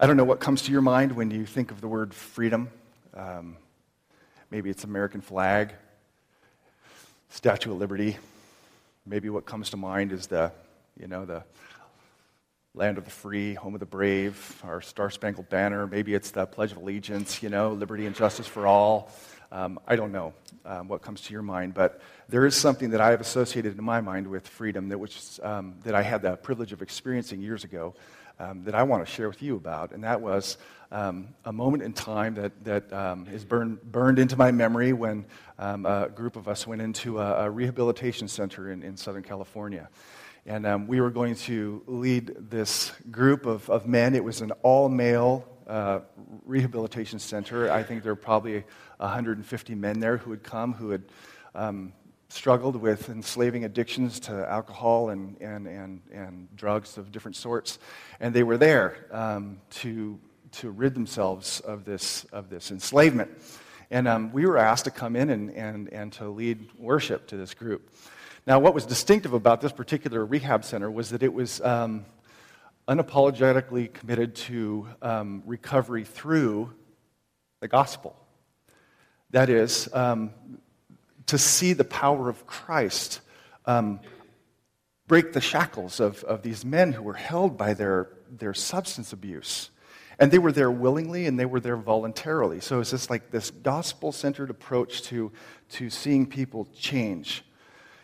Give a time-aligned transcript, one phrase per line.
[0.00, 2.68] I don't know what comes to your mind when you think of the word freedom.
[3.16, 3.56] Um,
[4.50, 5.72] maybe it's American flag,
[7.28, 8.18] Statue of Liberty.
[9.06, 10.50] Maybe what comes to mind is the,
[10.98, 11.44] you know, the
[12.74, 15.86] land of the free, home of the brave, our Star Spangled Banner.
[15.86, 19.12] Maybe it's the Pledge of Allegiance, you know, liberty and justice for all.
[19.52, 23.00] Um, I don't know um, what comes to your mind, but there is something that
[23.00, 26.34] I have associated in my mind with freedom that, which, um, that I had the
[26.34, 27.94] privilege of experiencing years ago
[28.38, 29.92] um, that I want to share with you about.
[29.92, 30.58] And that was
[30.90, 35.26] um, a moment in time that, that um, is burned, burned into my memory when
[35.58, 39.88] a group of us went into a, a rehabilitation center in, in Southern California.
[40.46, 44.14] And um, we were going to lead this group of, of men.
[44.14, 46.00] It was an all male uh,
[46.44, 47.70] rehabilitation center.
[47.70, 48.64] I think there were probably
[48.98, 51.02] 150 men there who had come who had
[51.54, 51.92] um,
[52.34, 57.78] struggled with enslaving addictions to alcohol and, and, and, and drugs of different sorts.
[58.18, 60.18] And they were there um, to,
[60.52, 63.30] to rid themselves of this, of this enslavement.
[63.88, 67.36] And um, we were asked to come in and, and, and to lead worship to
[67.36, 67.94] this group.
[68.48, 72.04] Now, what was distinctive about this particular rehab center was that it was um,
[72.88, 76.72] unapologetically committed to um, recovery through
[77.60, 78.16] the gospel.
[79.30, 80.32] That is, um,
[81.26, 83.20] to see the power of Christ
[83.66, 84.00] um,
[85.06, 89.70] break the shackles of, of these men who were held by their, their substance abuse.
[90.18, 92.60] And they were there willingly and they were there voluntarily.
[92.60, 95.32] So it's just like this gospel centered approach to,
[95.70, 97.44] to seeing people change.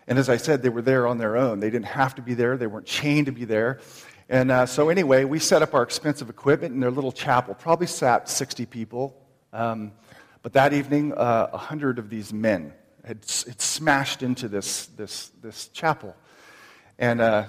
[0.09, 1.61] And as I said, they were there on their own.
[1.61, 3.81] They didn't have to be there, they weren't chained to be there.
[4.29, 7.53] And uh, so, anyway, we set up our expensive equipment in their little chapel.
[7.53, 9.17] Probably sat 60 people.
[9.53, 9.91] Um,
[10.43, 12.73] but that evening, uh, 100 of these men
[13.05, 16.15] had, had smashed into this, this, this chapel.
[16.98, 17.45] And uh,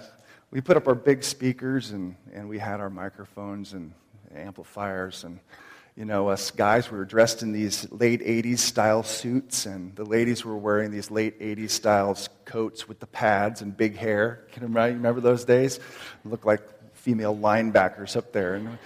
[0.52, 3.94] we put up our big speakers, and, and we had our microphones and
[4.36, 5.24] amplifiers.
[5.24, 5.40] And
[5.96, 10.06] you know, us guys, we were dressed in these late 80s style suits, and the
[10.06, 14.46] ladies were wearing these late 80s style coats with the pads and big hair.
[14.54, 15.80] Can you remember those days?
[16.24, 16.62] Looked like
[16.94, 18.56] female linebackers up there.
[18.56, 18.78] And,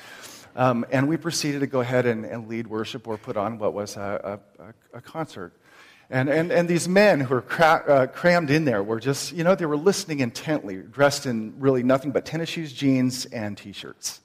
[0.55, 3.73] um, and we proceeded to go ahead and, and, lead worship or put on what
[3.73, 5.53] was a, a, a concert.
[6.09, 9.43] And, and, and these men who were cra- uh, crammed in there were just, you
[9.43, 13.71] know, they were listening intently, dressed in really nothing but tennis shoes, jeans, and t
[13.71, 14.21] shirts.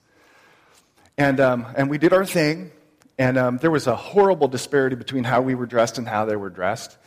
[1.17, 2.71] And, um, and we did our thing,
[3.17, 6.35] and um, there was a horrible disparity between how we were dressed and how they
[6.35, 6.97] were dressed.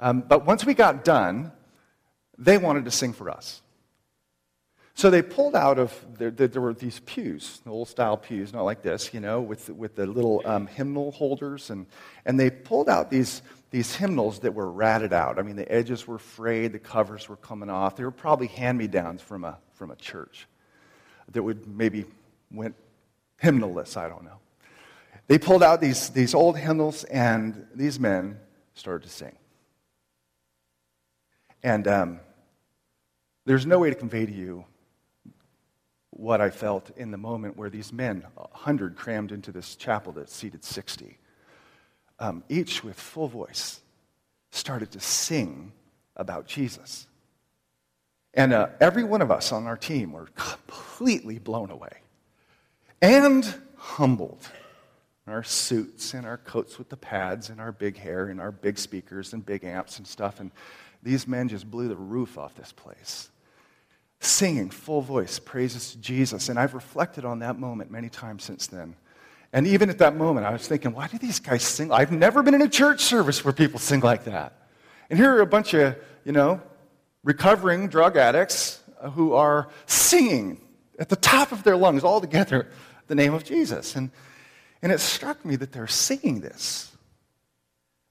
[0.00, 1.52] Um, but once we got done,
[2.36, 3.62] they wanted to sing for us.
[4.96, 8.82] So they pulled out of, there, there were these pews, old style pews, not like
[8.82, 11.70] this, you know, with, with the little um, hymnal holders.
[11.70, 11.86] And,
[12.24, 13.42] and they pulled out these,
[13.74, 15.36] these hymnals that were ratted out.
[15.36, 17.96] I mean, the edges were frayed, the covers were coming off.
[17.96, 20.46] They were probably hand me downs from a, from a church
[21.32, 22.04] that would maybe
[22.52, 22.76] went
[23.42, 24.38] hymnalless, I don't know.
[25.26, 28.38] They pulled out these, these old hymnals, and these men
[28.74, 29.36] started to sing.
[31.64, 32.20] And um,
[33.44, 34.66] there's no way to convey to you
[36.10, 40.30] what I felt in the moment where these men, 100 crammed into this chapel that
[40.30, 41.18] seated 60,
[42.18, 43.80] um, each with full voice,
[44.50, 45.72] started to sing
[46.16, 47.06] about Jesus.
[48.34, 51.98] And uh, every one of us on our team were completely blown away
[53.00, 54.48] and humbled.
[55.26, 58.50] in Our suits and our coats with the pads and our big hair and our
[58.50, 60.40] big speakers and big amps and stuff.
[60.40, 60.50] And
[61.02, 63.30] these men just blew the roof off this place,
[64.20, 66.48] singing full voice praises to Jesus.
[66.48, 68.96] And I've reflected on that moment many times since then.
[69.54, 71.92] And even at that moment, I was thinking, why do these guys sing?
[71.92, 74.52] I've never been in a church service where people sing like that.
[75.08, 76.60] And here are a bunch of, you know,
[77.22, 80.60] recovering drug addicts uh, who are singing
[80.98, 82.68] at the top of their lungs all together
[83.06, 83.94] the name of Jesus.
[83.94, 84.10] And,
[84.82, 86.90] and it struck me that they're singing this.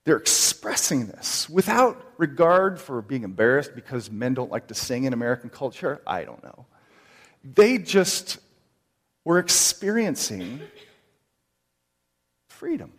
[0.06, 5.12] They're expressing this without regard for being embarrassed because men don't like to sing in
[5.12, 6.02] American culture.
[6.08, 6.68] I don't know.
[7.44, 8.40] They just
[9.26, 10.62] were experiencing
[12.64, 12.94] freedom.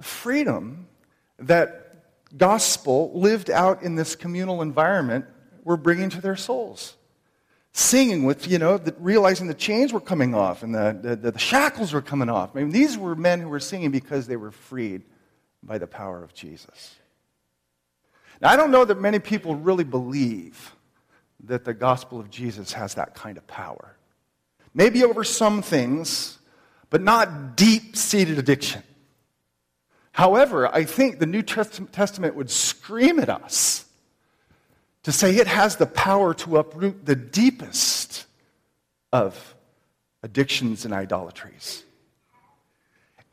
[0.00, 0.88] Freedom
[1.38, 1.94] that
[2.36, 5.24] gospel lived out in this communal environment
[5.62, 6.96] were bringing to their souls
[7.72, 11.38] singing with, you know, the, realizing the chains were coming off and the, the, the
[11.38, 12.50] shackles were coming off.
[12.56, 15.02] I mean, these were men who were singing because they were freed
[15.62, 16.96] by the power of Jesus.
[18.40, 20.74] Now, I don't know that many people really believe
[21.44, 23.94] that the gospel of Jesus has that kind of power.
[24.74, 26.40] Maybe over some things,
[26.92, 28.82] but not deep seated addiction.
[30.12, 33.86] However, I think the New Testament would scream at us
[35.04, 38.26] to say it has the power to uproot the deepest
[39.10, 39.54] of
[40.22, 41.82] addictions and idolatries.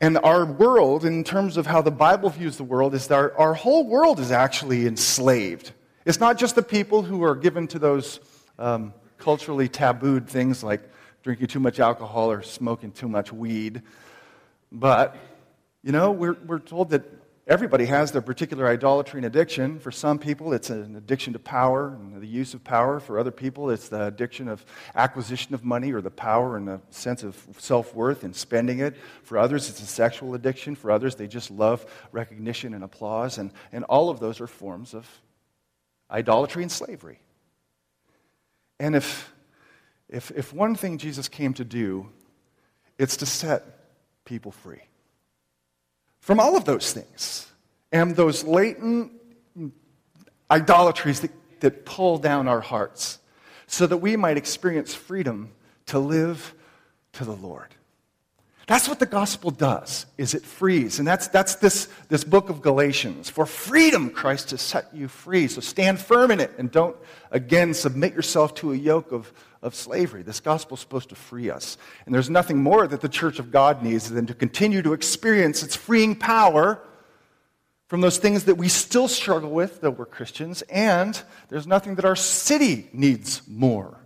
[0.00, 3.36] And our world, in terms of how the Bible views the world, is that our,
[3.36, 5.72] our whole world is actually enslaved.
[6.06, 8.20] It's not just the people who are given to those
[8.58, 10.80] um, culturally tabooed things like
[11.22, 13.82] drinking too much alcohol or smoking too much weed,
[14.72, 15.16] but,
[15.82, 17.04] you know, we're, we're told that
[17.50, 19.80] everybody has their particular idolatry and addiction.
[19.80, 23.00] For some people, it's an addiction to power and the use of power.
[23.00, 24.64] For other people, it's the addiction of
[24.94, 28.96] acquisition of money or the power and the sense of self worth in spending it.
[29.24, 30.76] For others, it's a sexual addiction.
[30.76, 33.38] For others, they just love recognition and applause.
[33.38, 35.08] And, and all of those are forms of
[36.08, 37.18] idolatry and slavery.
[38.78, 39.32] And if,
[40.10, 42.08] if, if one thing Jesus came to do,
[42.98, 43.64] it's to set
[44.24, 44.82] people free
[46.20, 47.46] from all of those things
[47.92, 49.12] and those latent
[50.50, 51.30] idolatries that,
[51.60, 53.18] that pull down our hearts
[53.66, 55.52] so that we might experience freedom
[55.86, 56.54] to live
[57.12, 57.74] to the Lord.
[58.66, 61.00] That's what the gospel does, is it frees.
[61.00, 63.28] And that's, that's this, this book of Galatians.
[63.28, 65.48] For freedom, Christ has set you free.
[65.48, 66.96] So stand firm in it and don't,
[67.32, 70.22] again, submit yourself to a yoke of, of slavery.
[70.22, 71.76] This gospel is supposed to free us.
[72.06, 75.62] And there's nothing more that the church of God needs than to continue to experience
[75.62, 76.80] its freeing power
[77.88, 80.62] from those things that we still struggle with, though we're Christians.
[80.62, 83.98] And there's nothing that our city needs more.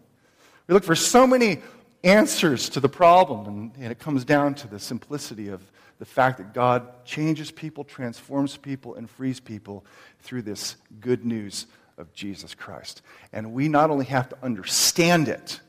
[0.67, 1.61] We look for so many
[2.03, 3.47] answers to the problem.
[3.47, 5.63] And, and, it comes down to the simplicity of
[5.99, 9.85] the fact that God changes people, transforms people, and frees people
[10.21, 11.67] through this good news
[11.99, 13.03] of Jesus Christ.
[13.33, 15.61] And we not only have to understand it,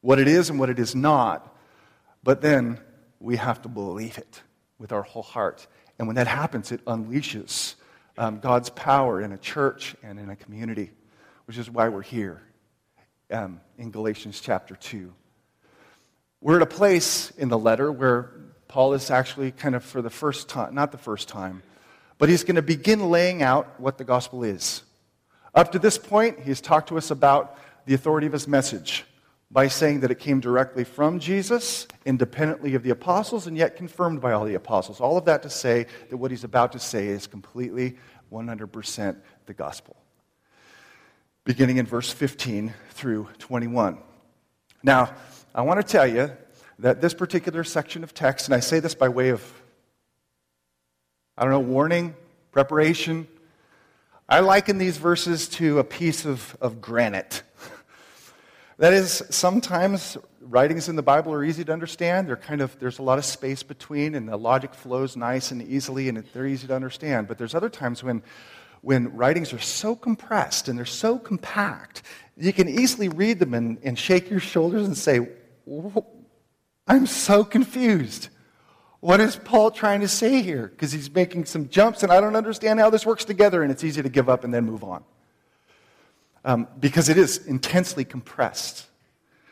[0.00, 1.56] what it is and what it is not,
[2.22, 2.78] but then
[3.20, 4.42] we have to believe it
[4.78, 5.66] with our whole heart.
[5.98, 7.74] And when that happens, it unleashes
[8.18, 10.90] um, God's power in a church and in a community,
[11.46, 12.42] which is why we're here
[13.30, 15.12] um, in Galatians chapter 2.
[16.40, 18.30] We're at a place in the letter where
[18.68, 21.62] Paul is actually kind of for the first time, not the first time,
[22.18, 24.82] but he's going to begin laying out what the gospel is.
[25.54, 29.04] Up to this point, he's talked to us about the authority of his message
[29.50, 34.20] by saying that it came directly from Jesus, independently of the apostles, and yet confirmed
[34.20, 35.00] by all the apostles.
[35.00, 37.96] All of that to say that what he's about to say is completely
[38.32, 39.16] 100%
[39.46, 39.96] the gospel.
[41.44, 43.98] Beginning in verse 15 through 21.
[44.82, 45.14] Now,
[45.54, 46.32] I want to tell you
[46.80, 49.62] that this particular section of text, and I say this by way of,
[51.38, 52.16] I don't know, warning,
[52.50, 53.28] preparation,
[54.26, 57.42] I liken these verses to a piece of, of granite.
[58.78, 62.26] that is, sometimes writings in the Bible are easy to understand.
[62.26, 65.60] They're kind of, there's a lot of space between, and the logic flows nice and
[65.60, 67.28] easily, and they're easy to understand.
[67.28, 68.22] But there's other times when,
[68.80, 72.02] when writings are so compressed and they're so compact,
[72.38, 75.28] you can easily read them and, and shake your shoulders and say,
[76.86, 78.30] I'm so confused.
[79.04, 80.66] What is Paul trying to say here?
[80.66, 83.84] Because he's making some jumps, and I don't understand how this works together, and it's
[83.84, 85.04] easy to give up and then move on.
[86.42, 88.86] Um, because it is intensely compressed.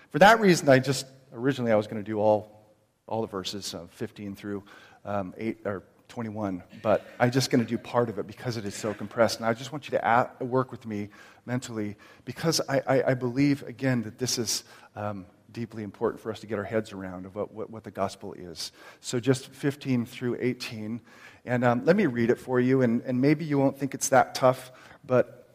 [0.08, 1.04] For that reason, I just
[1.34, 2.64] originally I was going to do all,
[3.06, 4.62] all the verses, uh, 15 through
[5.04, 8.64] um, 8 or 21, but I'm just going to do part of it because it
[8.64, 9.38] is so compressed.
[9.38, 11.10] And I just want you to at, work with me
[11.44, 14.64] mentally because I, I, I, believe, again, that this is
[14.96, 17.90] um, deeply important for us to get our heads around of what, what, what the
[17.90, 18.72] gospel is.
[19.00, 21.00] So just 15 through 18.
[21.44, 24.08] And um, let me read it for you, and, and maybe you won't think it's
[24.10, 24.72] that tough,
[25.04, 25.48] but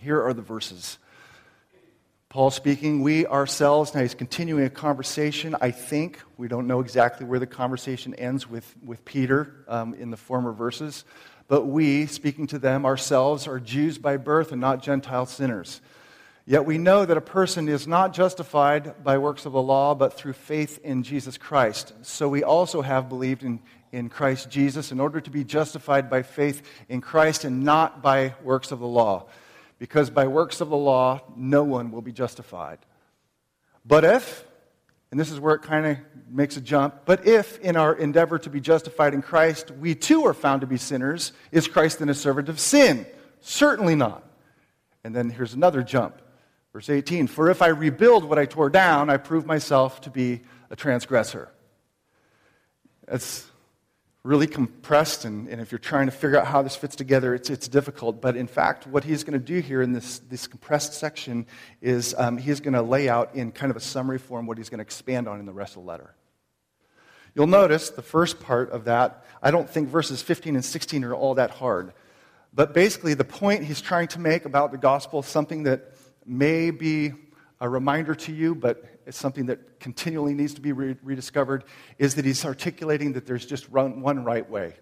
[0.00, 0.98] here are the verses.
[2.28, 5.56] Paul speaking, we ourselves, now he's continuing a conversation.
[5.60, 10.10] I think, we don't know exactly where the conversation ends with, with Peter um, in
[10.10, 11.04] the former verses,
[11.48, 15.80] but we, speaking to them ourselves, are Jews by birth and not Gentile sinners.
[16.48, 20.14] Yet we know that a person is not justified by works of the law, but
[20.14, 21.92] through faith in Jesus Christ.
[22.02, 23.58] So we also have believed in,
[23.90, 28.34] in Christ Jesus in order to be justified by faith in Christ and not by
[28.44, 29.26] works of the law.
[29.80, 32.78] Because by works of the law, no one will be justified.
[33.84, 34.44] But if,
[35.10, 35.98] and this is where it kind of
[36.30, 40.24] makes a jump, but if in our endeavor to be justified in Christ, we too
[40.26, 43.04] are found to be sinners, is Christ then a servant of sin?
[43.40, 44.22] Certainly not.
[45.02, 46.22] And then here's another jump.
[46.76, 50.42] Verse 18 For if I rebuild what I tore down, I prove myself to be
[50.68, 51.50] a transgressor.
[53.08, 53.46] It's
[54.22, 57.48] really compressed, and, and if you're trying to figure out how this fits together, it's,
[57.48, 58.20] it's difficult.
[58.20, 61.46] But in fact, what he's going to do here in this, this compressed section
[61.80, 64.68] is um, he's going to lay out in kind of a summary form what he's
[64.68, 66.14] going to expand on in the rest of the letter.
[67.34, 71.14] You'll notice the first part of that, I don't think verses 15 and 16 are
[71.14, 71.94] all that hard.
[72.52, 75.95] But basically, the point he's trying to make about the gospel, is something that
[76.26, 77.12] may be
[77.60, 81.64] a reminder to you, but it's something that continually needs to be re- rediscovered,
[81.98, 84.74] is that he's articulating that there's just one, right way.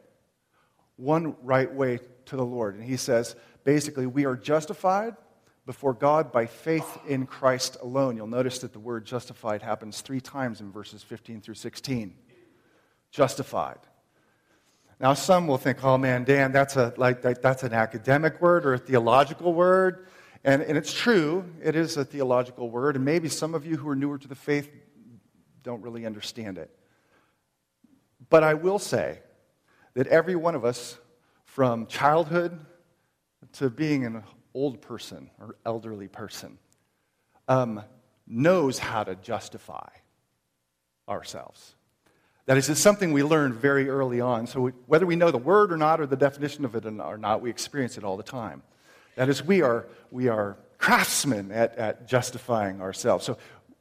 [0.97, 2.75] One right way to the Lord.
[2.77, 5.17] And he says, basically, we are justified
[5.67, 8.17] before God by faith in Christ alone.
[8.17, 12.15] You'll notice that the word justified happens three times in verses 15 through 16.
[13.11, 13.79] Justified.
[15.01, 18.65] Now, some will think, oh man, Dan, that's, a, like, that, that's an academic word
[18.65, 20.07] or a theological word.
[20.45, 22.97] And, and it's true, it is a theological word.
[22.97, 24.69] And maybe some of you who are newer to the faith
[25.63, 26.71] don't really understand it.
[28.29, 29.21] But I will say
[29.95, 30.99] that every one of us,
[31.45, 32.59] from childhood
[33.55, 34.23] to being an
[34.55, 36.59] old person or elderly person,
[37.49, 37.83] um,
[38.27, 39.89] knows how to justify
[41.09, 41.75] ourselves.
[42.47, 44.47] That is, it's something we learn very early on.
[44.47, 47.17] So, we, whether we know the word or not, or the definition of it or
[47.17, 48.63] not, we experience it all the time.
[49.16, 53.25] That is, we are, we are craftsmen at, at justifying ourselves.
[53.25, 53.38] So,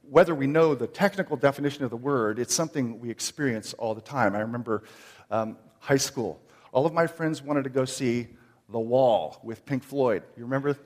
[0.10, 4.02] whether we know the technical definition of the word, it's something we experience all the
[4.02, 4.36] time.
[4.36, 4.84] I remember
[5.32, 6.40] um, high school.
[6.72, 8.28] All of my friends wanted to go see
[8.70, 10.24] The Wall with Pink Floyd.
[10.38, 10.78] You remember?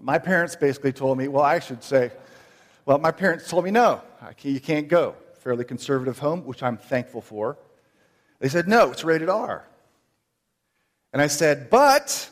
[0.00, 2.12] My parents basically told me, well, I should say,
[2.84, 4.02] well, my parents told me, no,
[4.42, 7.58] you can't go fairly conservative home, which I'm thankful for.
[8.38, 9.66] They said, no, it's rated R.
[11.12, 12.30] And I said, but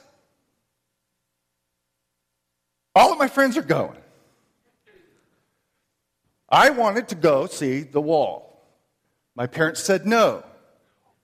[2.94, 3.96] all of my friends are going.
[6.48, 8.60] I wanted to go see the wall.
[9.34, 10.44] My parents said no.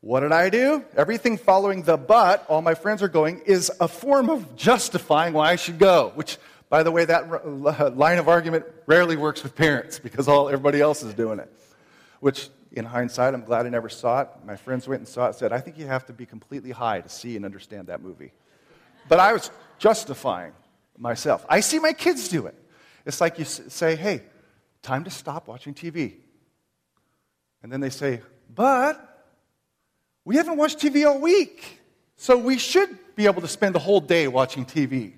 [0.00, 0.84] What did I do?
[0.96, 5.50] Everything following the but, all my friends are going, is a form of justifying why
[5.50, 9.98] I should go, which, by the way, that line of argument rarely works with parents
[9.98, 11.50] because all, everybody else is doing it
[12.20, 14.28] which in hindsight, I'm glad I never saw it.
[14.44, 17.00] My friends went and saw it said, I think you have to be completely high
[17.00, 18.32] to see and understand that movie.
[19.08, 20.52] But I was justifying
[20.98, 21.44] myself.
[21.48, 22.54] I see my kids do it.
[23.04, 24.22] It's like you say, hey,
[24.82, 26.14] time to stop watching TV.
[27.62, 28.22] And then they say,
[28.54, 29.26] but
[30.24, 31.80] we haven't watched TV all week.
[32.16, 35.12] So we should be able to spend the whole day watching TV.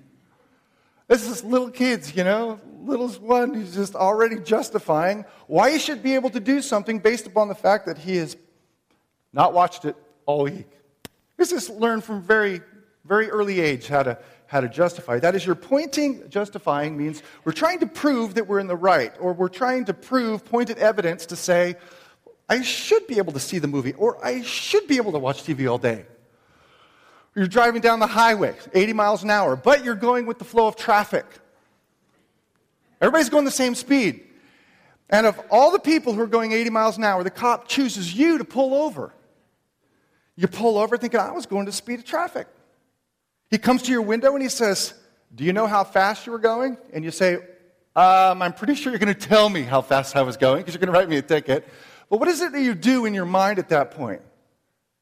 [1.07, 6.03] This is little kids, you know, littlest one who's just already justifying why he should
[6.03, 8.37] be able to do something based upon the fact that he has
[9.33, 9.95] not watched it
[10.25, 10.67] all week.
[11.37, 12.61] This is learned from very,
[13.05, 14.19] very early age how to,
[14.49, 15.19] how to justify.
[15.19, 19.13] That is, you're pointing, justifying means we're trying to prove that we're in the right,
[19.19, 21.75] or we're trying to prove pointed evidence to say,
[22.49, 25.43] I should be able to see the movie, or I should be able to watch
[25.43, 26.07] TV all day.
[27.35, 30.67] You're driving down the highway, 80 miles an hour, but you're going with the flow
[30.67, 31.27] of traffic.
[32.99, 34.25] Everybody's going the same speed.
[35.11, 38.15] And of all the people who are going 80 miles an hour, the cop chooses
[38.15, 39.13] you to pull over.
[40.35, 42.47] You pull over thinking, I was going to the speed of traffic.
[43.49, 44.93] He comes to your window and he says,
[45.33, 46.77] Do you know how fast you were going?
[46.93, 47.39] And you say,
[47.95, 50.73] um, I'm pretty sure you're going to tell me how fast I was going because
[50.73, 51.67] you're going to write me a ticket.
[52.09, 54.21] But what is it that you do in your mind at that point?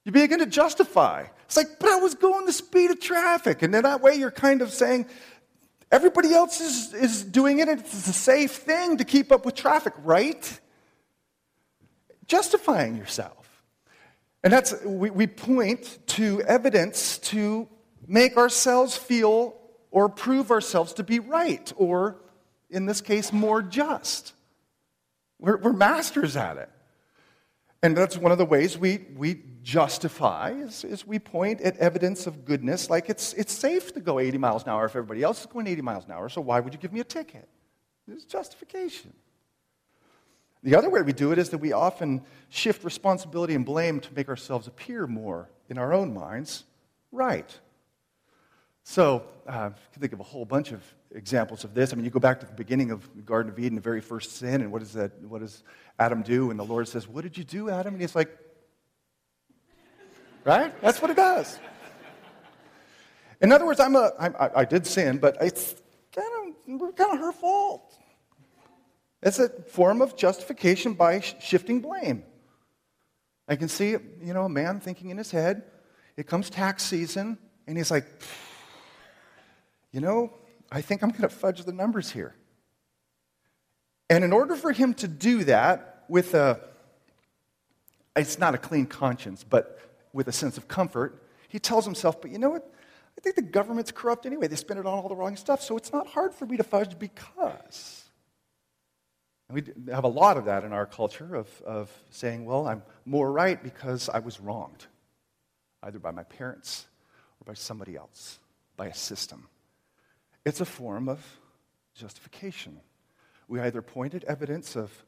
[0.04, 1.26] You begin to justify.
[1.46, 3.62] It's like, but I was going the speed of traffic.
[3.62, 5.06] And then that way you're kind of saying,
[5.92, 7.68] everybody else is, is doing it.
[7.68, 10.60] It's a safe thing to keep up with traffic, right?
[12.26, 13.64] Justifying yourself.
[14.44, 17.68] And that's, we, we point to evidence to
[18.08, 19.56] make ourselves feel
[19.92, 22.18] or prove ourselves to be right, or
[22.70, 24.34] in this case, more just.
[25.40, 26.70] We're, we're masters at it.
[27.84, 32.26] And that's one of the ways we, we justify is, is, we point at evidence
[32.26, 35.42] of goodness like it's, it's safe to go 80 miles an hour if everybody else
[35.42, 37.48] is going 80 miles an hour, so why would you give me a ticket?
[38.12, 39.14] It's justification.
[40.64, 44.14] The other way we do it is that we often shift responsibility and blame to
[44.14, 46.64] make ourselves appear more in our own minds
[47.12, 47.60] right.
[48.90, 51.92] So, uh, you can think of a whole bunch of examples of this.
[51.92, 54.00] I mean, you go back to the beginning of the Garden of Eden, the very
[54.00, 55.64] first sin, and what does, that, what does
[56.00, 56.52] Adam do?
[56.52, 57.96] And the Lord says, What did you do, Adam?
[57.96, 58.30] And he's like,
[60.46, 60.74] Right?
[60.82, 61.60] That's what it does.
[63.42, 65.76] In other words, I'm a, I, I did sin, but it's
[66.16, 67.94] kind of, kind of her fault.
[69.22, 72.24] It's a form of justification by shifting blame.
[73.50, 75.64] I can see, you know, a man thinking in his head,
[76.16, 78.06] it comes tax season, and he's like,
[79.92, 80.34] you know,
[80.72, 82.36] I think I'm going to fudge the numbers here.
[84.10, 86.60] And in order for him to do that with a,
[88.16, 89.80] it's not a clean conscience, but
[90.14, 92.74] with a sense of comfort, he tells himself, but you know what?
[93.18, 94.48] I think the government's corrupt anyway.
[94.48, 96.64] They spend it on all the wrong stuff, so it's not hard for me to
[96.64, 98.04] fudge because.
[99.50, 102.84] And we have a lot of that in our culture of, of saying, well, I'm
[103.06, 104.86] more right because I was wronged,
[105.84, 106.86] either by my parents
[107.42, 108.40] or by somebody else,
[108.76, 109.48] by a system.
[110.48, 111.20] It's a form of
[111.94, 112.80] justification.
[113.50, 115.04] We either point at evidence of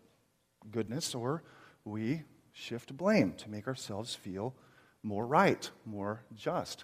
[0.69, 1.43] goodness or
[1.85, 4.53] we shift blame to make ourselves feel
[5.01, 6.83] more right, more just.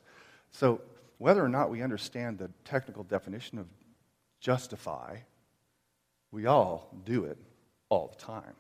[0.52, 0.80] So,
[1.18, 3.68] whether or not we understand the technical definition of
[4.40, 5.18] justify,
[6.32, 7.38] we all do it
[7.90, 8.54] all the time.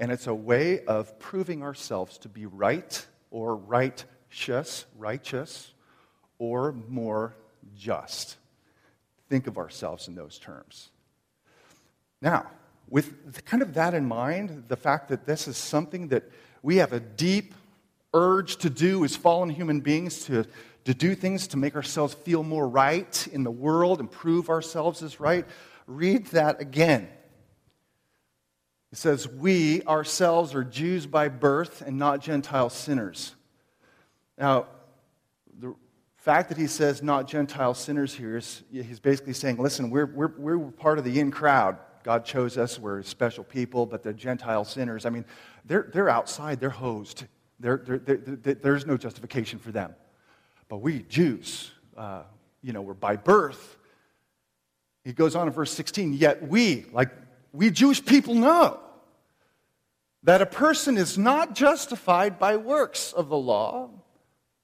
[0.00, 5.74] And it's a way of proving ourselves to be right or righteous, righteous,
[6.38, 7.36] or more
[7.76, 8.38] just.
[9.28, 10.90] Think of ourselves in those terms.
[12.20, 12.50] Now,
[12.88, 16.24] with kind of that in mind, the fact that this is something that
[16.62, 17.54] we have a deep
[18.12, 20.46] urge to do as fallen human beings, to,
[20.84, 25.02] to do things to make ourselves feel more right in the world and prove ourselves
[25.02, 25.46] as right,
[25.86, 27.08] read that again.
[28.92, 33.34] It says, We ourselves are Jews by birth and not Gentile sinners.
[34.38, 34.66] Now,
[35.58, 35.74] the
[36.24, 40.32] fact that he says not Gentile sinners here is he's basically saying, listen, we're, we're,
[40.38, 41.76] we're part of the in crowd.
[42.02, 45.26] God chose us, we're special people, but the Gentile sinners, I mean,
[45.66, 47.26] they're, they're outside, they're hosed.
[47.60, 49.94] They're, they're, they're, there's no justification for them.
[50.70, 52.22] But we, Jews, uh,
[52.62, 53.76] you know, we're by birth.
[55.04, 57.10] He goes on in verse 16, yet we, like
[57.52, 58.80] we Jewish people know
[60.22, 63.90] that a person is not justified by works of the law,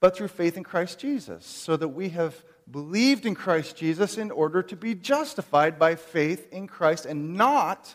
[0.01, 2.35] but through faith in Christ Jesus, so that we have
[2.71, 7.95] believed in Christ Jesus in order to be justified by faith in Christ and not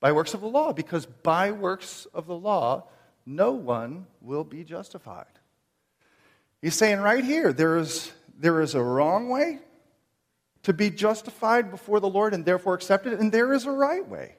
[0.00, 2.88] by works of the law, because by works of the law,
[3.24, 5.26] no one will be justified.
[6.60, 9.58] He's saying right here there is, there is a wrong way
[10.64, 14.36] to be justified before the Lord and therefore accepted, and there is a right way.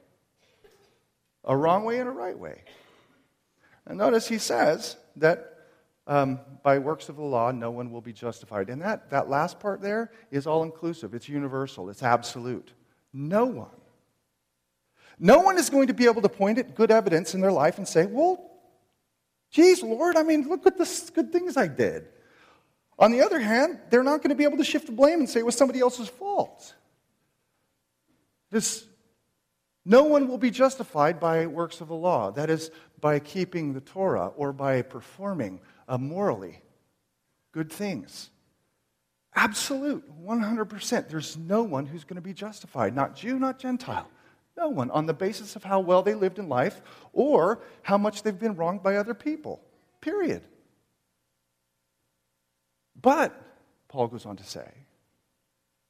[1.44, 2.62] A wrong way and a right way.
[3.84, 5.53] And notice he says that
[6.06, 8.68] um, by works of the law, no one will be justified.
[8.68, 12.72] And that, that last part there is all inclusive, it's universal, it's absolute.
[13.12, 13.68] No one.
[15.18, 17.78] No one is going to be able to point at good evidence in their life
[17.78, 18.50] and say, well,
[19.50, 22.08] geez, Lord, I mean, look at the good things I did.
[22.98, 25.28] On the other hand, they're not going to be able to shift the blame and
[25.28, 26.74] say it was somebody else's fault.
[28.50, 28.84] This,
[29.84, 32.30] no one will be justified by works of the law.
[32.30, 36.62] That is, by keeping the Torah or by performing uh, morally
[37.52, 38.30] good things.
[39.34, 41.08] Absolute, 100%.
[41.08, 44.08] There's no one who's going to be justified, not Jew, not Gentile.
[44.56, 46.80] No one, on the basis of how well they lived in life
[47.12, 49.60] or how much they've been wronged by other people.
[50.00, 50.42] Period.
[53.00, 53.34] But,
[53.88, 54.68] Paul goes on to say,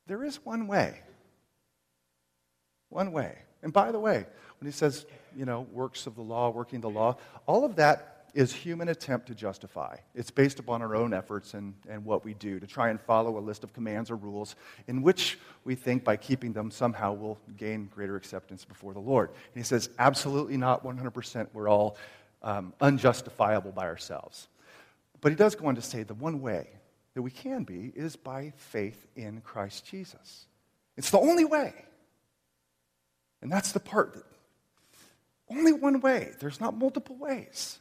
[0.07, 1.01] there is one way.
[2.89, 3.39] One way.
[3.63, 4.27] And by the way,
[4.61, 5.05] when he says,
[5.37, 9.29] you know, works of the law, working the law, all of that is human attempt
[9.29, 9.97] to justify.
[10.15, 13.39] It's based upon our own efforts and, and what we do to try and follow
[13.39, 14.57] a list of commands or rules
[14.89, 19.31] in which we think by keeping them somehow we'll gain greater acceptance before the Lord.
[19.31, 21.49] And he says, absolutely not 100%.
[21.53, 21.97] We're all
[22.43, 24.49] um, unjustifiable by ourselves.
[25.21, 26.69] But he does go on to say the one way
[27.15, 30.47] that we can be is by faith in Christ Jesus.
[30.97, 31.73] It's the only way.
[33.41, 34.25] And that's the part that
[35.51, 36.33] only one way.
[36.41, 37.79] There's not multiple ways.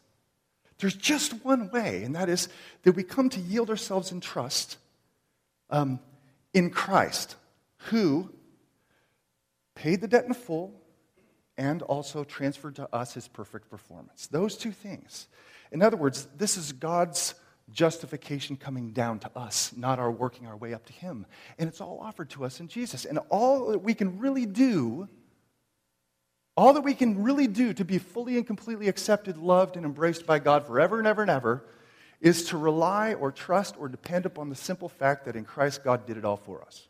[0.83, 2.49] There's just one way, and that is
[2.81, 4.75] that we come to yield ourselves in trust
[5.69, 6.01] um,
[6.53, 7.37] in Christ,
[7.85, 8.29] who
[9.75, 10.73] paid the debt in full
[11.57, 14.27] and also transferred to us his perfect performance.
[14.27, 15.29] Those two things.
[15.71, 17.33] In other words, this is God's
[17.71, 21.25] justification coming down to us, not our working our way up to him.
[21.57, 23.05] And it's all offered to us in Jesus.
[23.05, 25.07] And all that we can really do
[26.55, 30.25] all that we can really do to be fully and completely accepted, loved, and embraced
[30.25, 31.65] by God forever and ever and ever
[32.21, 36.05] is to rely or trust or depend upon the simple fact that in Christ God
[36.05, 36.87] did it all for us.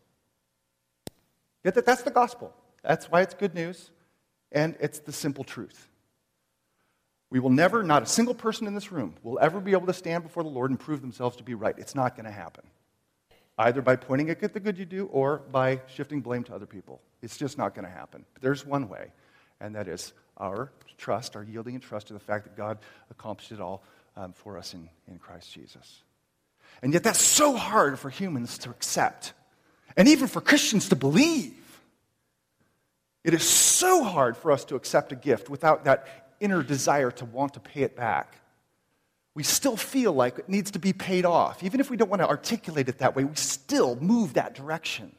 [1.64, 1.86] Get that?
[1.86, 2.54] That's the gospel.
[2.84, 3.90] That's why it's good news,
[4.52, 5.88] and it's the simple truth.
[7.30, 9.94] We will never, not a single person in this room, will ever be able to
[9.94, 11.74] stand before the Lord and prove themselves to be right.
[11.80, 12.64] It's not going to happen.
[13.58, 17.02] Either by pointing at the good you do or by shifting blame to other people.
[17.22, 18.26] It's just not going to happen.
[18.34, 19.12] But there's one way
[19.64, 22.78] and that is our trust, our yielding and trust to the fact that God
[23.10, 23.82] accomplished it all
[24.16, 26.04] um, for us in, in Christ Jesus.
[26.84, 29.34] And yet, that's so hard for humans to accept,
[29.96, 31.56] and even for Christians to believe.
[33.24, 37.26] It is so hard for us to accept a gift without that inner desire to
[37.26, 38.36] want to pay it back.
[39.34, 41.64] We still feel like it needs to be paid off.
[41.64, 45.16] Even if we don't want to articulate it that way, we still move that direction.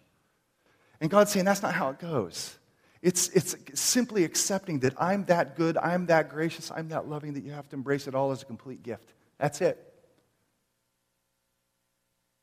[1.00, 2.58] And God's saying that's not how it goes.
[3.04, 7.44] It's, it's simply accepting that I'm that good, I'm that gracious, I'm that loving that
[7.44, 9.12] you have to embrace it all as a complete gift.
[9.36, 9.78] That's it.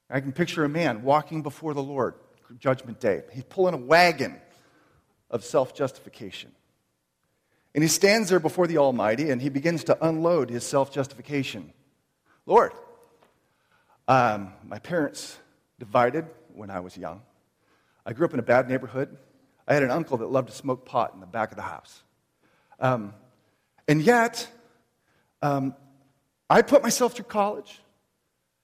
[0.08, 2.14] I can picture a man walking before the Lord,
[2.60, 3.24] Judgment Day.
[3.34, 4.40] He's pulling a wagon
[5.32, 6.52] of self justification.
[7.74, 11.74] And he stands there before the Almighty and he begins to unload his self justification.
[12.46, 12.74] Lord,
[14.08, 15.40] um, my parents
[15.80, 17.24] divided when I was young.
[18.06, 19.18] I grew up in a bad neighborhood.
[19.72, 22.04] I had an uncle that loved to smoke pot in the back of the house.
[22.82, 23.14] Um,
[23.88, 24.46] and yet,
[25.42, 25.76] um,
[26.50, 27.80] I put myself through college.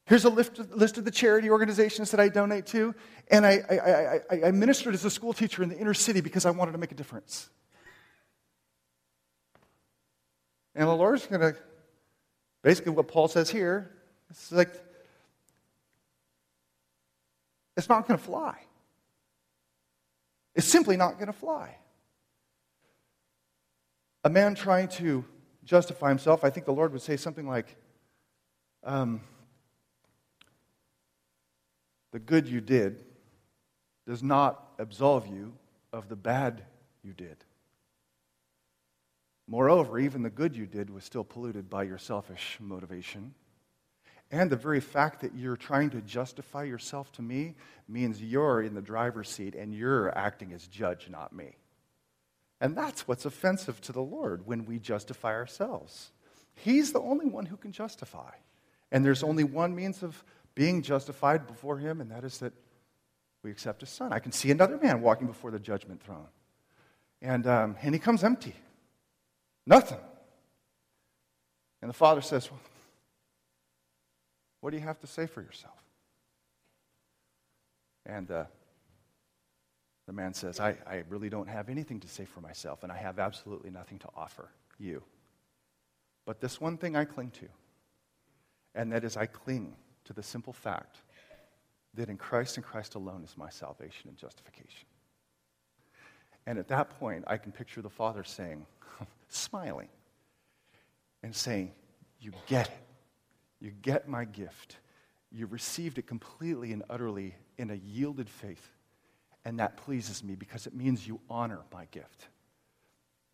[0.03, 2.93] Here's a list, of the charity organizations that I donate to.
[3.31, 6.45] And I, I, I, I ministered as a school teacher in the inner city because
[6.45, 7.49] I wanted to make a difference.
[10.75, 11.55] And the Lord's going to,
[12.63, 13.89] basically, what Paul says here,
[14.29, 14.73] it's like,
[17.77, 18.57] it's not going to fly.
[20.57, 21.77] It's simply not going to fly.
[24.25, 25.23] A man trying to
[25.63, 27.77] justify himself, I think the Lord would say something like,
[28.83, 29.21] um,
[32.11, 33.03] The good you did
[34.07, 35.53] does not absolve you
[35.93, 36.63] of the bad
[37.03, 37.37] you did.
[39.47, 43.33] Moreover, even the good you did was still polluted by your selfish motivation.
[44.29, 47.55] And the very fact that you're trying to justify yourself to me
[47.87, 51.55] means you're in the driver's seat and you're acting as judge, not me.
[52.59, 56.11] And that's what's offensive to the Lord when we justify ourselves.
[56.55, 58.31] He's the only one who can justify.
[58.91, 60.23] And there's only one means of
[60.55, 62.53] being justified before Him, and that is that
[63.43, 64.11] we accept His Son.
[64.11, 66.27] I can see another man walking before the judgment throne,
[67.21, 68.55] and, um, and he comes empty.
[69.65, 69.99] Nothing.
[71.81, 72.59] And the father says, well,
[74.61, 75.77] What do you have to say for yourself?
[78.05, 78.45] And uh,
[80.05, 82.97] the man says, I, I really don't have anything to say for myself, and I
[82.97, 85.03] have absolutely nothing to offer you.
[86.25, 87.47] But this one thing I cling to,
[88.73, 90.97] and that is I cling to the simple fact
[91.93, 94.87] that in Christ and Christ alone is my salvation and justification.
[96.45, 98.65] And at that point, I can picture the Father saying,
[99.27, 99.89] smiling,
[101.23, 101.73] and saying,
[102.21, 102.86] You get it.
[103.59, 104.77] You get my gift.
[105.31, 108.65] You received it completely and utterly in a yielded faith.
[109.45, 112.27] And that pleases me because it means you honor my gift.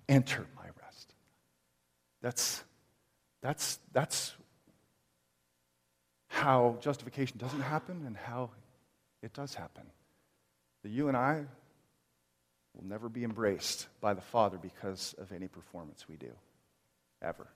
[0.07, 1.13] Enter my rest.
[2.21, 2.63] That's,
[3.41, 4.33] that's, that's
[6.27, 8.51] how justification doesn't happen and how
[9.21, 9.83] it does happen.
[10.83, 11.45] That you and I
[12.73, 16.31] will never be embraced by the Father because of any performance we do,
[17.21, 17.47] ever.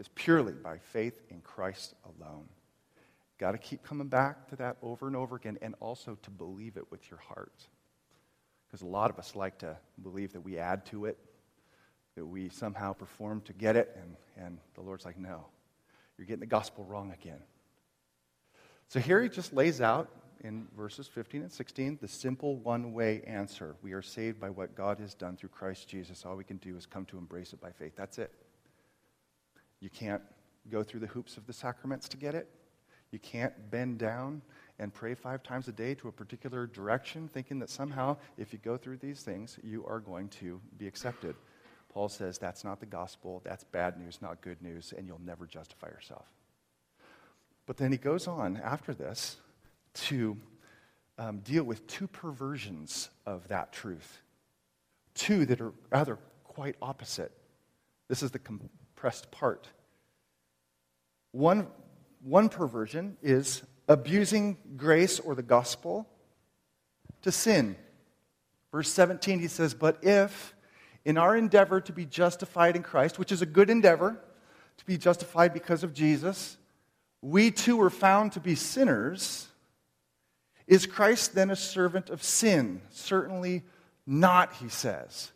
[0.00, 2.46] It's purely by faith in Christ alone.
[3.38, 6.78] Got to keep coming back to that over and over again and also to believe
[6.78, 7.68] it with your heart.
[8.66, 11.18] Because a lot of us like to believe that we add to it,
[12.16, 15.44] that we somehow perform to get it, and, and the Lord's like, no,
[16.16, 17.42] you're getting the gospel wrong again.
[18.88, 20.08] So here he just lays out
[20.42, 23.76] in verses 15 and 16 the simple one way answer.
[23.82, 26.24] We are saved by what God has done through Christ Jesus.
[26.24, 27.92] All we can do is come to embrace it by faith.
[27.96, 28.32] That's it.
[29.80, 30.22] You can't
[30.70, 32.48] go through the hoops of the sacraments to get it.
[33.10, 34.42] You can't bend down
[34.78, 38.58] and pray five times a day to a particular direction, thinking that somehow, if you
[38.58, 41.34] go through these things, you are going to be accepted.
[41.92, 45.44] Paul says that's not the gospel, that's bad news, not good news, and you'll never
[45.44, 46.26] justify yourself.
[47.66, 49.36] But then he goes on after this
[49.94, 50.36] to
[51.18, 54.22] um, deal with two perversions of that truth,
[55.14, 57.32] two that are rather quite opposite.
[58.08, 58.38] This is the
[59.00, 59.66] compressed part.
[61.32, 61.68] One,
[62.22, 66.06] one perversion is abusing grace or the gospel
[67.22, 67.76] to sin.
[68.70, 70.54] Verse 17, he says, But if
[71.06, 74.22] in our endeavor to be justified in Christ, which is a good endeavor,
[74.76, 76.58] to be justified because of Jesus,
[77.22, 79.48] we too were found to be sinners,
[80.66, 82.82] is Christ then a servant of sin?
[82.90, 83.62] Certainly
[84.06, 85.32] not, he says.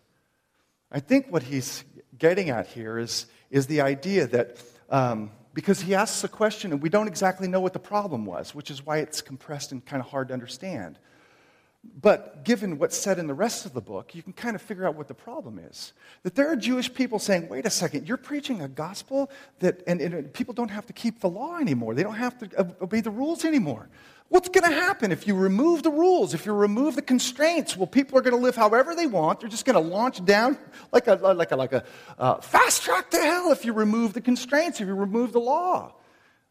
[0.92, 1.82] I think what he's
[2.18, 4.58] getting at here is, is the idea that
[4.90, 8.52] um, because he asks a question and we don't exactly know what the problem was,
[8.52, 10.98] which is why it's compressed and kind of hard to understand.
[12.02, 14.84] But given what's said in the rest of the book, you can kind of figure
[14.84, 15.92] out what the problem is.
[16.24, 20.00] That there are Jewish people saying, wait a second, you're preaching a gospel that, and,
[20.00, 21.94] and people don't have to keep the law anymore.
[21.94, 23.88] They don't have to obey the rules anymore.
[24.34, 27.76] What's going to happen if you remove the rules, if you remove the constraints?
[27.76, 29.38] Well, people are going to live however they want.
[29.38, 30.58] They're just going to launch down
[30.90, 31.84] like a, like a, like a
[32.18, 35.94] uh, fast track to hell if you remove the constraints, if you remove the law.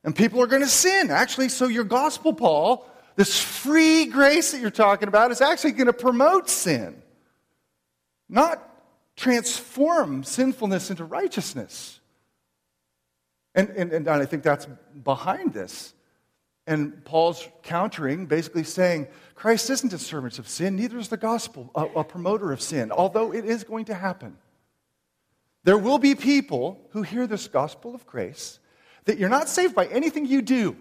[0.06, 1.12] And people are going to sin.
[1.12, 5.88] Actually, so your gospel, Paul, this free grace that you're talking about is actually going
[5.88, 7.04] to promote sin,
[8.30, 8.66] not
[9.18, 12.00] transform sinfulness into righteousness.
[13.54, 14.68] And, and, and I think that's
[15.04, 15.93] behind this.
[16.66, 21.70] And Paul's countering, basically saying, Christ isn't a servant of sin, neither is the gospel
[21.76, 24.38] a, a, promoter of sin, although it is going to happen.
[25.66, 28.60] There will be people who hear this gospel of grace
[29.06, 30.78] that you're not saved by anything you do,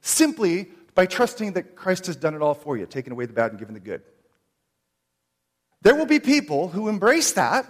[0.00, 3.52] simply by trusting that Christ has done it all for you, taken away the bad
[3.52, 4.02] and given the good.
[5.82, 7.66] There will be people who embrace that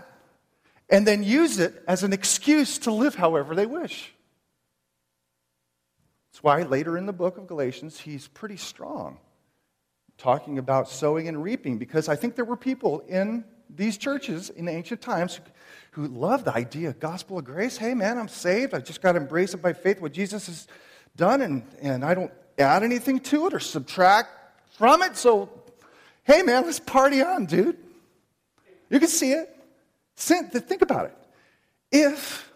[0.90, 4.13] and then use it as an excuse to live however they wish.
[6.34, 9.18] That's why later in the book of Galatians, he's pretty strong
[10.18, 14.66] talking about sowing and reaping, because I think there were people in these churches in
[14.68, 15.38] ancient times
[15.92, 17.76] who loved the idea of gospel of grace.
[17.76, 18.74] Hey, man, I'm saved.
[18.74, 20.66] I just got to embrace it by faith, what Jesus has
[21.14, 24.28] done, and, and I don't add anything to it or subtract
[24.76, 25.16] from it.
[25.16, 25.48] So,
[26.24, 27.78] hey, man, let's party on, dude.
[28.90, 29.56] You can see it.
[30.16, 31.16] Think about it.
[31.92, 32.50] If,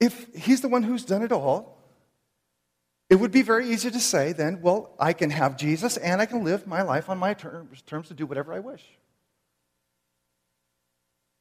[0.00, 1.73] if he's the one who's done it all,
[3.10, 6.26] it would be very easy to say then, well, I can have Jesus and I
[6.26, 8.82] can live my life on my terms, terms to do whatever I wish.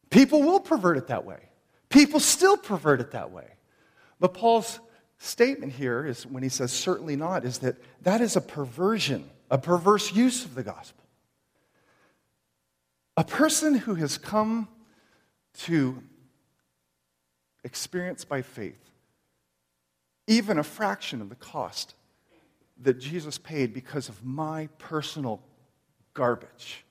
[0.09, 1.49] People will pervert it that way.
[1.89, 3.47] People still pervert it that way.
[4.19, 4.79] But Paul's
[5.17, 9.57] statement here is when he says certainly not, is that that is a perversion, a
[9.57, 11.03] perverse use of the gospel.
[13.15, 14.67] A person who has come
[15.59, 16.01] to
[17.63, 18.83] experience by faith
[20.27, 21.95] even a fraction of the cost
[22.81, 25.41] that Jesus paid because of my personal
[26.13, 26.85] garbage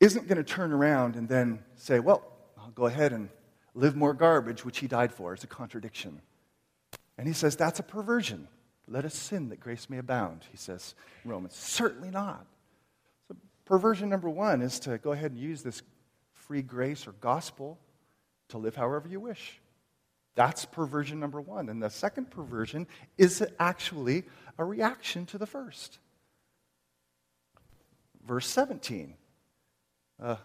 [0.00, 2.22] isn't going to turn around and then say, Well,
[2.58, 3.28] I'll go ahead and
[3.74, 5.32] live more garbage, which he died for.
[5.32, 6.20] It's a contradiction.
[7.16, 8.48] And he says, That's a perversion.
[8.86, 11.54] Let us sin that grace may abound, he says in Romans.
[11.54, 12.46] Certainly not.
[13.28, 15.82] So, perversion number one is to go ahead and use this
[16.34, 17.78] free grace or gospel
[18.48, 19.58] to live however you wish.
[20.34, 21.68] That's perversion number one.
[21.68, 24.24] And the second perversion is actually
[24.58, 25.98] a reaction to the first.
[28.26, 29.14] Verse 17.
[30.22, 30.36] Uh,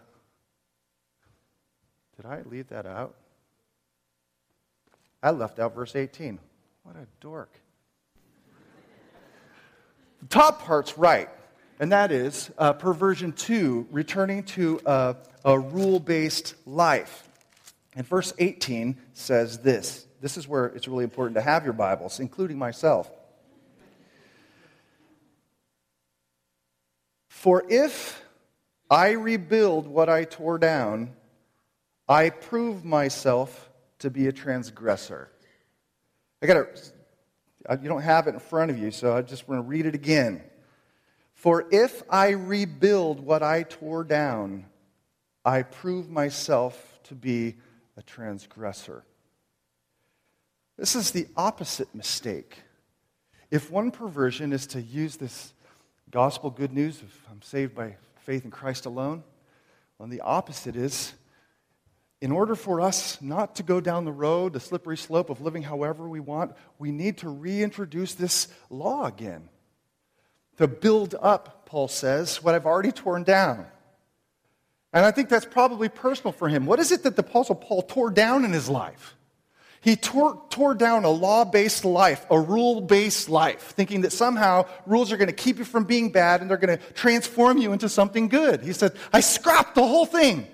[2.16, 3.14] did I leave that out?
[5.22, 6.38] I left out verse 18.
[6.82, 7.50] What a dork.
[10.20, 11.28] the top part's right,
[11.78, 17.29] and that is uh, perversion two, returning to a, a rule based life.
[17.94, 20.06] And verse 18 says this.
[20.20, 23.10] This is where it's really important to have your Bibles, including myself.
[27.28, 28.22] For if
[28.90, 31.14] I rebuild what I tore down,
[32.08, 35.30] I prove myself to be a transgressor.
[36.42, 36.66] I got to,
[37.68, 39.86] uh, you don't have it in front of you, so I just want to read
[39.86, 40.42] it again.
[41.34, 44.66] For if I rebuild what I tore down,
[45.44, 47.56] I prove myself to be
[48.00, 49.04] a transgressor.
[50.78, 52.62] This is the opposite mistake.
[53.50, 55.52] If one perversion is to use this
[56.10, 59.22] gospel good news of I'm saved by faith in Christ alone,
[59.98, 61.12] well, the opposite is
[62.22, 65.62] in order for us not to go down the road, the slippery slope of living
[65.62, 69.50] however we want, we need to reintroduce this law again.
[70.56, 73.66] To build up, Paul says, what I've already torn down.
[74.92, 76.66] And I think that's probably personal for him.
[76.66, 79.16] What is it that the Apostle Paul tore down in his life?
[79.82, 84.66] He tore, tore down a law based life, a rule based life, thinking that somehow
[84.84, 87.72] rules are going to keep you from being bad and they're going to transform you
[87.72, 88.62] into something good.
[88.62, 90.46] He said, I scrapped the whole thing.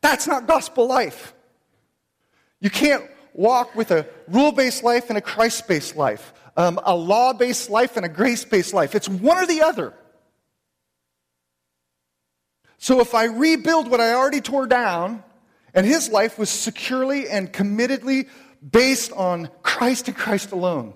[0.00, 1.34] That's not gospel life.
[2.60, 6.94] You can't walk with a rule based life and a Christ based life, um, a
[6.94, 8.94] law based life and a grace based life.
[8.94, 9.92] It's one or the other.
[12.78, 15.22] So if I rebuild what I already tore down,
[15.74, 18.28] and his life was securely and committedly
[18.68, 20.94] based on Christ and Christ alone,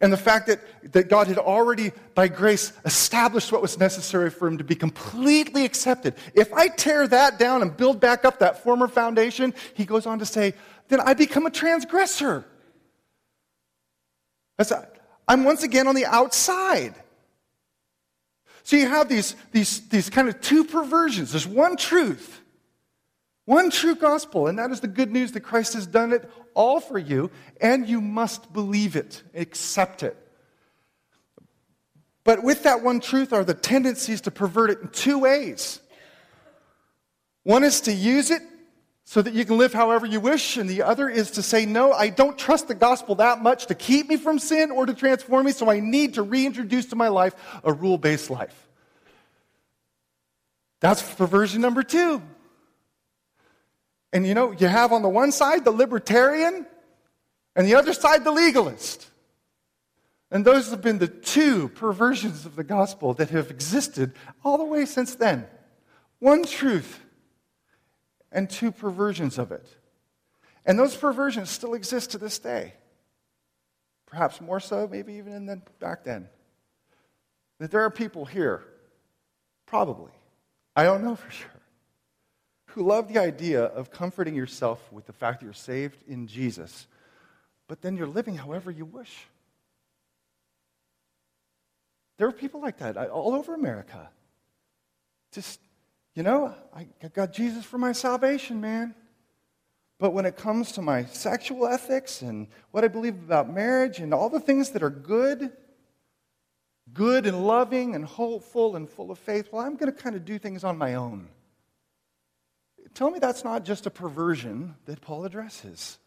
[0.00, 0.60] and the fact that,
[0.92, 5.64] that God had already, by grace, established what was necessary for him to be completely
[5.64, 6.14] accepted.
[6.34, 10.18] If I tear that down and build back up that former foundation, he goes on
[10.18, 10.52] to say,
[10.88, 12.44] then I become a transgressor.
[15.28, 16.94] I'm once again on the outside.
[18.66, 21.30] So you have these, these, these kind of two perversions.
[21.30, 22.40] There's one truth,
[23.44, 26.80] one true gospel, and that is the good news that Christ has done it all
[26.80, 30.16] for you, and you must believe it, accept it.
[32.24, 35.78] But with that one truth are the tendencies to pervert it in two ways.
[37.44, 38.42] One is to use it
[39.08, 41.92] so that you can live however you wish, and the other is to say, No,
[41.92, 45.46] I don't trust the gospel that much to keep me from sin or to transform
[45.46, 48.68] me, so I need to reintroduce to my life a rule based life.
[50.80, 52.20] That's perversion number two.
[54.12, 56.66] And you know, you have on the one side the libertarian,
[57.54, 59.06] and the other side the legalist.
[60.32, 64.14] And those have been the two perversions of the gospel that have existed
[64.44, 65.46] all the way since then.
[66.18, 67.05] One truth
[68.32, 69.66] and two perversions of it.
[70.64, 72.74] And those perversions still exist to this day.
[74.06, 76.28] Perhaps more so, maybe even than back then.
[77.58, 78.62] That there are people here,
[79.66, 80.12] probably,
[80.74, 81.50] I don't know for sure,
[82.66, 86.86] who love the idea of comforting yourself with the fact that you're saved in Jesus,
[87.68, 89.26] but then you're living however you wish.
[92.18, 94.08] There are people like that uh, all over America.
[95.32, 95.60] Just,
[96.16, 98.94] you know, I got Jesus for my salvation, man.
[99.98, 104.12] But when it comes to my sexual ethics and what I believe about marriage and
[104.12, 105.52] all the things that are good,
[106.92, 110.24] good and loving and hopeful and full of faith, well, I'm going to kind of
[110.24, 111.28] do things on my own.
[112.94, 115.98] Tell me that's not just a perversion that Paul addresses.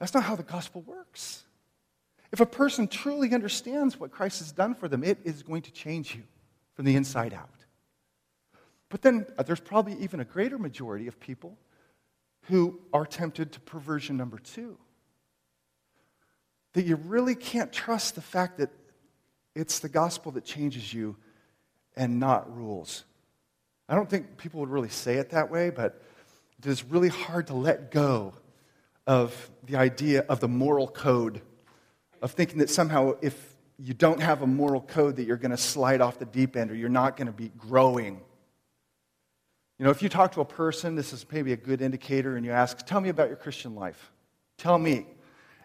[0.00, 1.44] That's not how the gospel works.
[2.32, 5.70] If a person truly understands what Christ has done for them, it is going to
[5.70, 6.22] change you
[6.74, 7.57] from the inside out.
[8.88, 11.58] But then uh, there's probably even a greater majority of people
[12.42, 14.78] who are tempted to perversion number two.
[16.72, 18.70] That you really can't trust the fact that
[19.54, 21.16] it's the gospel that changes you
[21.96, 23.04] and not rules.
[23.88, 26.02] I don't think people would really say it that way, but
[26.58, 28.34] it is really hard to let go
[29.06, 31.40] of the idea of the moral code
[32.20, 35.56] of thinking that somehow if you don't have a moral code that you're going to
[35.56, 38.20] slide off the deep end or you're not going to be growing.
[39.78, 42.44] You know, if you talk to a person, this is maybe a good indicator, and
[42.44, 44.10] you ask, Tell me about your Christian life.
[44.56, 45.06] Tell me.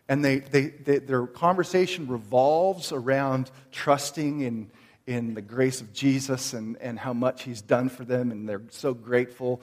[0.08, 4.70] And they, they, they their conversation revolves around trusting in,
[5.08, 8.62] in the grace of Jesus and, and how much he's done for them, and they're
[8.70, 9.62] so grateful.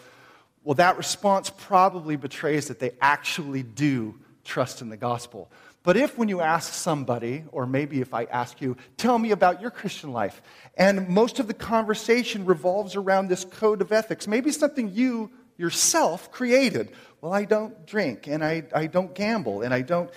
[0.65, 5.51] Well, that response probably betrays that they actually do trust in the gospel.
[5.83, 9.63] But if, when you ask somebody, or maybe if I ask you, tell me about
[9.63, 10.43] your Christian life,
[10.77, 16.31] and most of the conversation revolves around this code of ethics, maybe something you yourself
[16.31, 16.93] created.
[17.21, 20.11] Well, I don't drink, and I, I don't gamble, and I don't.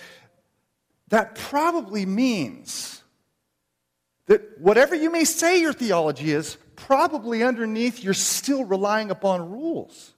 [1.08, 3.02] That probably means
[4.26, 10.12] that whatever you may say your theology is, probably underneath you're still relying upon rules.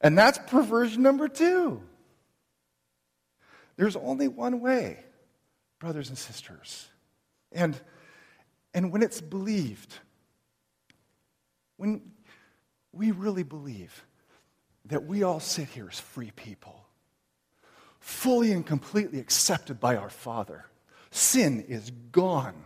[0.00, 1.82] And that's perversion number two.
[3.80, 4.98] There's only one way,
[5.78, 6.86] brothers and sisters.
[7.50, 7.80] And,
[8.74, 9.94] and when it's believed,
[11.78, 12.02] when
[12.92, 14.04] we really believe
[14.84, 16.84] that we all sit here as free people,
[18.00, 20.66] fully and completely accepted by our Father,
[21.10, 22.64] sin is gone.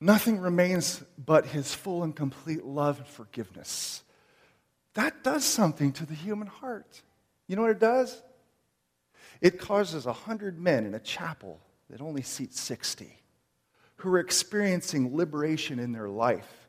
[0.00, 4.04] Nothing remains but his full and complete love and forgiveness.
[4.94, 7.02] That does something to the human heart.
[7.48, 8.22] You know what it does?
[9.40, 13.18] It causes 100 men in a chapel that only seats 60
[13.96, 16.68] who are experiencing liberation in their life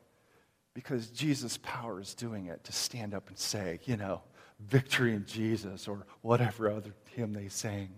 [0.74, 4.22] because Jesus' power is doing it to stand up and say, you know,
[4.60, 7.88] victory in Jesus or whatever other hymn they sang.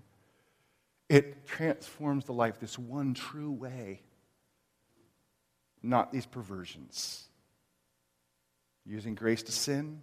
[1.08, 4.00] It transforms the life this one true way,
[5.82, 7.24] not these perversions.
[8.84, 10.02] Using grace to sin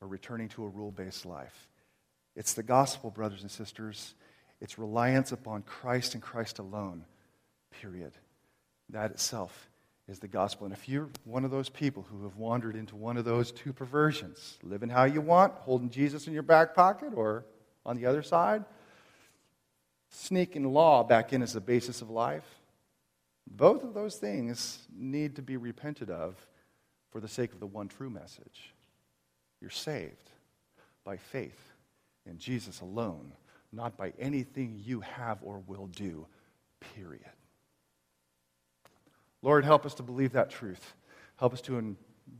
[0.00, 1.68] or returning to a rule based life.
[2.36, 4.14] It's the gospel, brothers and sisters.
[4.60, 7.04] It's reliance upon Christ and Christ alone,
[7.70, 8.12] period.
[8.90, 9.68] That itself
[10.08, 10.66] is the gospel.
[10.66, 13.72] And if you're one of those people who have wandered into one of those two
[13.72, 17.44] perversions, living how you want, holding Jesus in your back pocket, or
[17.86, 18.64] on the other side,
[20.10, 22.60] sneaking law back in as the basis of life,
[23.46, 26.36] both of those things need to be repented of
[27.10, 28.72] for the sake of the one true message.
[29.60, 30.30] You're saved
[31.04, 31.73] by faith
[32.26, 33.32] in Jesus alone,
[33.72, 36.26] not by anything you have or will do,
[36.94, 37.22] period.
[39.42, 40.94] Lord, help us to believe that truth.
[41.36, 41.96] Help us to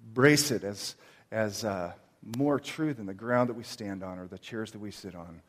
[0.07, 0.95] embrace it as,
[1.31, 1.93] as uh,
[2.37, 5.15] more true than the ground that we stand on or the chairs that we sit
[5.15, 5.43] on.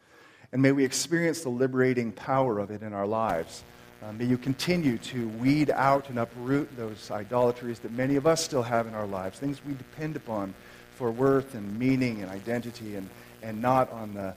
[0.52, 3.64] And may we experience the liberating power of it in our lives.
[4.04, 8.44] Uh, may you continue to weed out and uproot those idolatries that many of us
[8.44, 10.54] still have in our lives, things we depend upon
[10.96, 13.10] for worth and meaning and identity and
[13.46, 14.34] and not on the,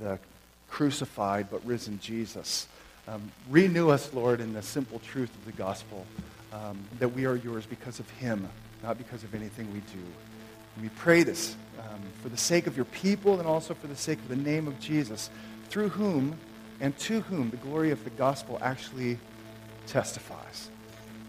[0.00, 0.18] the
[0.68, 2.66] crucified but risen Jesus.
[3.06, 6.06] Um, renew us, Lord, in the simple truth of the gospel
[6.52, 8.48] um, that we are yours because of him,
[8.82, 10.04] not because of anything we do.
[10.74, 13.96] And we pray this um, for the sake of your people and also for the
[13.96, 15.30] sake of the name of Jesus,
[15.68, 16.36] through whom
[16.80, 19.18] and to whom the glory of the gospel actually
[19.86, 20.70] testifies.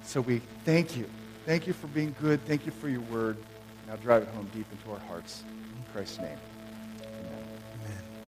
[0.03, 1.09] So we thank you.
[1.45, 2.43] Thank you for being good.
[2.45, 3.37] Thank you for your word.
[3.87, 5.43] Now drive it home deep into our hearts.
[5.47, 6.37] In Christ's name.